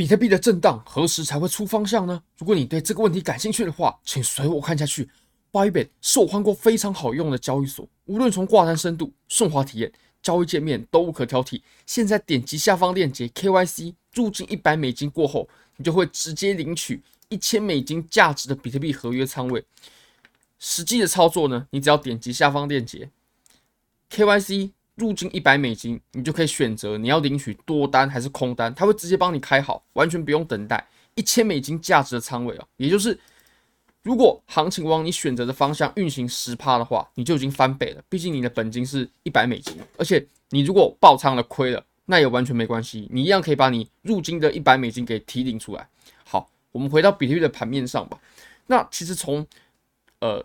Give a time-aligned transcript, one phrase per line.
[0.00, 2.22] 比特币的震荡何时才会出方向呢？
[2.38, 5.06] 如果你对这个问题感兴趣的话，请随我看下去。
[5.52, 9.92] Bybit 是我换过非常好用的交易所，无论从挂单深度、顺滑体验、
[10.22, 11.60] 交易界面都无可挑剔。
[11.84, 19.62] 现在点击下方链接 KYC 入金一百美金过后，你就会直接领取一千美金价值的比特币合约仓位。
[20.58, 23.10] 实际的操作呢，你只要点击下方链接
[24.10, 24.70] KYC。
[25.00, 30.86] 入金一百美金，你就可以选择你要领取多单还是空单，他会直接帮你开好，完全不用等待。
[31.14, 33.18] 一千美金价值的仓位哦，也就是
[34.02, 38.02] 如果行情往你选择的方向运行十趴的话，你就已经翻倍了。
[38.10, 45.88] 毕竟你的本金是一百美金，而且你如果爆仓了亏了，那也完全没关系，你一样可以把你入金的一百美金给提领出来。
[46.24, 48.20] 好，我们回到比特币的盘面上吧。
[48.66, 49.46] 那其实从
[50.20, 50.44] 呃。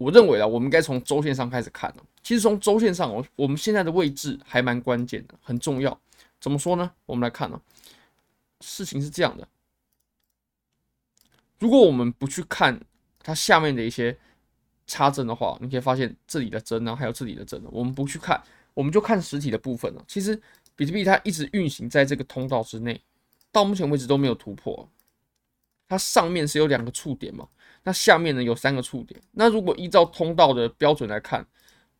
[0.00, 1.96] 我认为啊，我们应该从周线上开始看了。
[2.22, 5.98] 其实从周线上，我我们现在的位置还蛮关键的，很重要。
[6.40, 6.92] 怎么说呢？
[7.06, 7.60] 我们来看呢，
[8.60, 9.46] 事情是这样的。
[11.58, 12.80] 如果我们不去看
[13.22, 14.16] 它下面的一些
[14.86, 18.42] 插针的话，你可以发现这里的针呢，还有这里的针呢，我们不去看，
[18.74, 20.04] 我们就看实体的部分了。
[20.08, 20.40] 其实
[20.74, 23.02] 比特币它一直运行在这个通道之内，
[23.52, 24.88] 到目前为止都没有突破。
[25.88, 27.48] 它上面是有两个触点嘛？
[27.82, 29.20] 那下面呢，有三个触点。
[29.32, 31.46] 那如果依照通道的标准来看，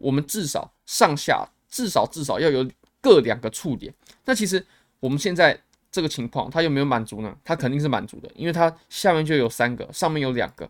[0.01, 2.69] 我们至少上下至少至少要有
[3.01, 3.95] 各两个触点。
[4.25, 4.65] 那其实
[4.99, 5.59] 我们现在
[5.93, 7.37] 这个情况，它有没有满足呢？
[7.45, 10.69] 它肯定是满足的，因为它下面就有三个，上面有两个。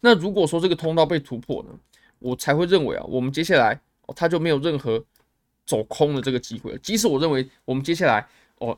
[0.00, 1.70] 那如果说这个通道被突破呢，
[2.18, 5.04] 我才会认为啊，我们接下来哦，它就没有任何
[5.64, 6.78] 走空的这个机会了。
[6.78, 8.26] 即使我认为我们接下来
[8.58, 8.76] 哦，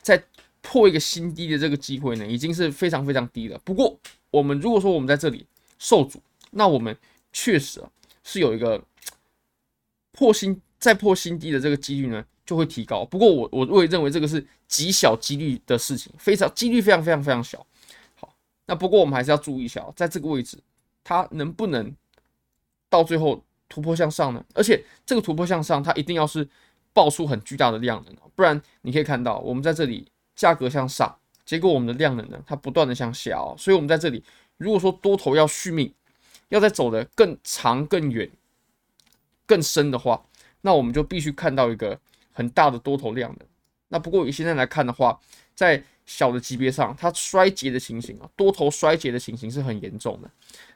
[0.00, 0.22] 在
[0.62, 3.58] 破一个新低的这个机会呢，已经是非常非常低了。
[3.64, 3.98] 不过，
[4.30, 5.46] 我们如果说我们在这里
[5.78, 6.20] 受阻，
[6.52, 6.96] 那我们
[7.32, 7.90] 确实啊
[8.24, 8.82] 是有一个
[10.12, 13.04] 破新再破新低的这个几率呢就会提高。
[13.04, 17.64] 不过我我我也认为这个是极小几率的事情，非常几率非常非常非常小。
[18.16, 18.34] 好，
[18.66, 20.58] 那不过我们还是要注意一下，在这个位置
[21.02, 21.94] 它能不能
[22.88, 24.44] 到最后突破向上呢？
[24.54, 26.48] 而且这个突破向上，它一定要是
[26.92, 31.16] 爆出很巨大的量能，不然你可以看到我们在这里价格向上。
[31.44, 34.22] 结果我们的量能呢，它不断的向下哦，所以我们在这里，
[34.56, 35.92] 如果说多头要续命，
[36.50, 38.30] 要再走得更长、更远、
[39.46, 40.24] 更深的话，
[40.60, 41.98] 那我们就必须看到一个
[42.32, 43.46] 很大的多头量的。
[43.88, 45.18] 那不过以现在来看的话，
[45.54, 50.30] 在小的级别上，它衰竭的情形啊，多头衰竭的情形是很严重的。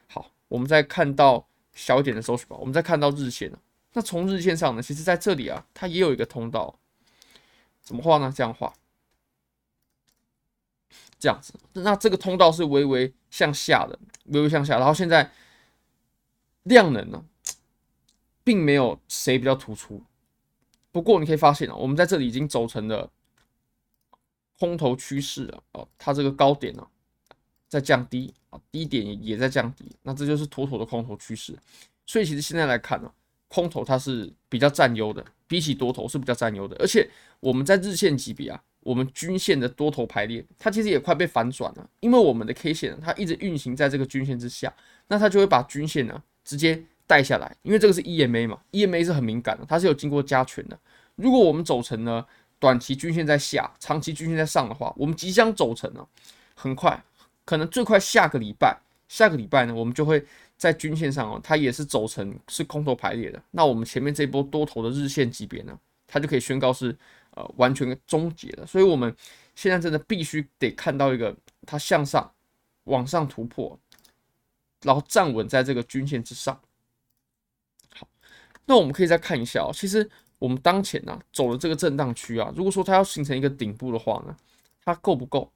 [0.07, 3.51] 好，我们再看到小一点的周期吧，我们再看到日线，
[3.93, 6.77] 那从日线上呢，其实在这里啊，它也有一个通道，
[7.81, 8.33] 怎么画呢？
[8.35, 8.73] 这样画。
[11.17, 14.77] 这样子，那这个通道是微微向下的，微微向下。
[14.77, 15.31] 然后现在
[16.65, 17.25] 量能呢，
[18.43, 20.03] 并没有谁比较突出。
[20.91, 23.09] 不过你可以发现啊，我们在这里已经走成了
[24.59, 25.87] 空头趋势了哦。
[25.97, 26.85] 它这个高点呢，
[27.67, 29.85] 在降低啊，低点也在降低。
[30.03, 31.57] 那这就是妥妥的空头趋势。
[32.05, 33.11] 所以其实现在来看呢，
[33.47, 36.75] 空头它是比较占优的，比起多头是比较占优的。
[36.77, 37.09] 而且
[37.39, 38.63] 我们在日线级别啊。
[38.85, 44.71] 我们均线的多头排列，它其实也快被反转了，因为我们的 K 线呢，它一直运行在这个均线之下，
[45.07, 50.79] 那它就会把均线呢直接带下来，因为这个是 EMA 嘛，EMA 是很敏感的，它是有经过加权的。
[51.15, 52.25] 如果我们走成了
[52.59, 56.07] 短期均线在下，长期均线在上的话，我们即将走成了
[56.53, 57.03] 很快，
[57.43, 58.77] 可能最快下个礼拜，
[59.09, 60.23] 下个礼拜呢，我们就会
[60.55, 65.77] 在均线上哦，它也是走成是空头排列的，那我们前面这波多头的日线级别呢，
[66.07, 66.95] 它就可以宣告是。
[67.37, 69.13] 呃，完全终结了，所以我们
[69.55, 71.35] 现在真的必须得看到一个
[71.67, 72.31] 它向上
[72.85, 73.77] 往上突破，
[74.85, 76.57] 然后站稳在这个均线之上。
[77.93, 78.07] 好，
[78.65, 84.35] 那我们可以再看一下哦，其实我们当前呢、走的这个震荡区啊，如果说它要形成一个顶部的话呢，
[84.83, 85.51] 它够不够？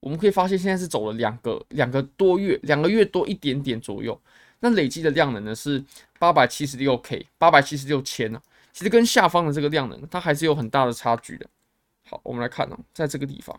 [0.00, 4.20] 我们可以发现现在是走了两个两个多月，两个月多一点点左右，
[4.58, 5.84] 那累积的量能呢是
[6.18, 8.42] 八百七十六 K，八百七十六千呢。
[8.72, 11.46] 其实跟下方的这个量能，它还是有很大的差距的。
[12.08, 13.56] 好，我们来看哦，在这个地方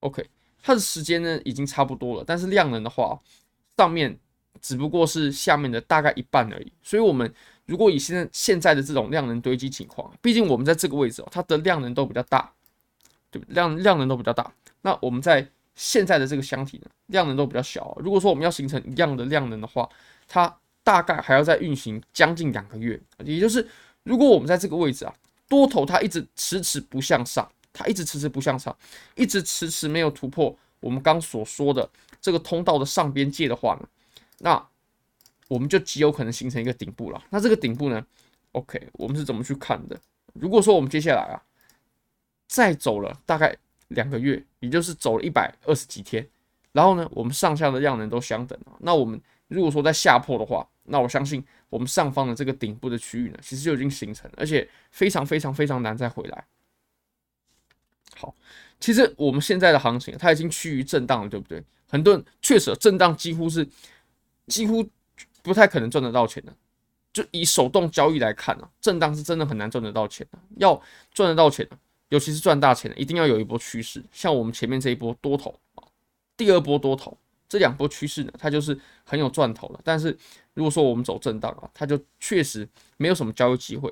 [0.00, 0.28] ，OK，
[0.62, 3.20] 它的时间呢已经差不多了，但是量能的话，
[3.76, 4.18] 上面
[4.60, 6.72] 只不过是下面的大概一半而已。
[6.82, 7.32] 所以，我们
[7.66, 12.52] 如果以现在现在的这种量能堆积情况，毕竟我们在这个位置哦，它的量能都比较大，
[13.30, 13.54] 对不对？
[13.54, 14.50] 量量能都比较大。
[14.82, 17.96] 那我们在现在的这个箱体呢，量能都比较小。
[18.00, 19.88] 如果说我们要形成一样的量能的话，
[20.26, 20.52] 它
[20.82, 23.66] 大概还要再运行将近两个月，也就是
[24.04, 25.12] 如果我们在这个位置啊，
[25.48, 28.74] 多头它一直迟迟不向上，它一直迟迟不向上，
[29.16, 31.88] 一直迟迟没有突破我们刚所说的
[32.26, 33.88] 这个通道的上边界的话呢，
[34.38, 34.68] 那
[35.46, 37.22] 我们就极有可能形成一个顶部了。
[37.30, 38.04] 那这个顶部呢
[38.50, 39.96] ，OK，我们是怎么去看的？
[40.32, 41.38] 如果说我们接下来啊，
[42.48, 43.56] 再走了大概
[43.86, 46.28] 两个月，也就是走了一百二十几天。
[46.72, 48.58] 然后呢，我们上下的量能都相等。
[48.80, 51.40] 那我们如果说在下破的话，那我相信
[51.70, 56.44] 我们上方的这个顶部的区域呢，其实就已经形成了，而且非常非常非常难再回来。
[58.18, 58.34] 好，
[58.80, 61.62] 其实我们现在的行情它已经趋于震荡了，对不对？
[61.88, 63.66] 很多人确实震荡几乎是
[64.46, 64.84] 几乎
[65.42, 66.52] 不太可能赚得到钱的。
[67.12, 70.38] 就以手动交易来看啊，震荡是真的很难赚得到钱的。
[70.56, 70.78] 要
[71.14, 71.66] 赚得到钱，
[72.10, 74.04] 尤其是赚大钱的，一定要有一波趋势。
[74.12, 75.84] 像我们前面这一波多头啊，
[76.36, 77.16] 第二波多头，
[77.48, 79.80] 这两波趋势呢，它就是很有赚头的。
[79.82, 80.14] 但是
[80.52, 83.90] 如果说我们走震荡啊，它就确实没有什么交易机会。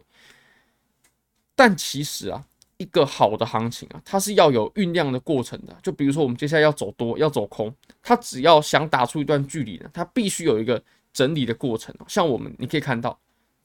[1.54, 2.44] 但其实啊，
[2.84, 5.74] 一个好的行情啊，它是要有酝酿的过程的。
[5.82, 10.82] 就比如说我们接下来要走多，要走空，它只要想打出一段距离呢，它必须有一个。
[11.14, 13.16] 整理的过程，像我们你可以看到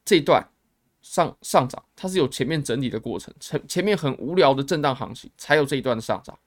[0.06, 0.48] 这一段
[1.01, 6.38] 上上涨，它是有前面整理的过程，前前面很无聊的震荡行情，才有这一段的上涨。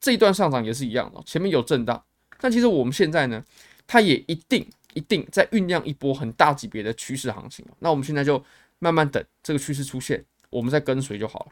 [0.00, 2.00] 这一段上涨也是一样的，前面有震荡，
[2.40, 3.44] 但其实我们现在呢，
[3.84, 7.66] 它也一定一定在酝酿一波很大级别的趋势行情。
[7.80, 8.40] 那我们现在就
[8.78, 11.46] 慢慢等这个趋势出现，我们再跟随就好了。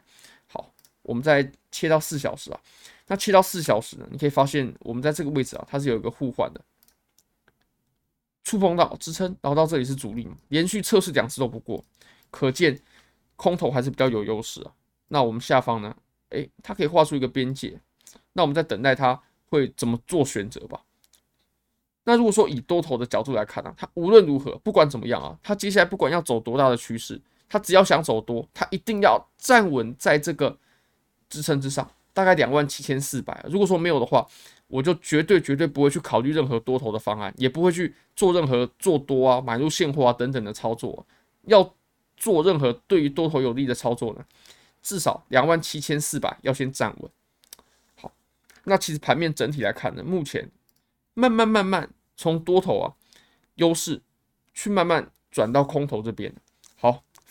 [0.51, 2.59] 好，我们再切到四小时啊，
[3.07, 6.61] 那切到四小时呢，你可以发现我们在这个位置啊，它是有一个互换的。
[8.43, 11.83] 触碰到支撑，然后到这里是阻力，连续测试两次都不过，
[12.31, 12.77] 可见
[13.35, 14.73] 空头还是比较有优势啊。
[15.09, 15.95] 那我们下方呢？
[16.29, 17.79] 诶，它可以画出一个边界，
[18.33, 20.81] 那我们在等待它会怎么做选择吧。
[22.03, 27.21] 那如果说以多头的角度来看啊，它无论如何，不管怎么样啊，它接下来不管要走多大的趋势，
[27.51, 30.57] 他只要想走多，他一定要站稳在这个
[31.27, 33.45] 支撑之上，大概两万七千四百。
[33.49, 34.25] 如果说没有的话，
[34.67, 41.05] 我就绝对绝对不会去考虑任何多头的方案，也不会去做任何做多啊、买入现货啊等等的操作。
[41.41, 41.75] 要
[42.15, 44.23] 做任何对于多头有利的操作呢，
[44.81, 47.11] 至少两万七千四百要先站稳。
[47.97, 48.13] 好，
[48.63, 50.49] 那其实盘面整体来看呢，目前
[51.15, 52.93] 慢慢慢慢从多头啊
[53.55, 54.01] 优势
[54.53, 56.33] 去慢慢转到空头这边。
[56.77, 57.03] 好，